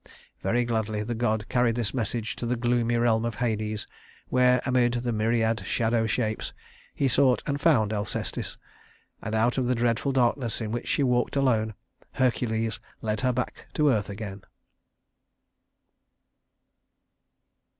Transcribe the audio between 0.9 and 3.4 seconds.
the god carried this message to the gloomy realm of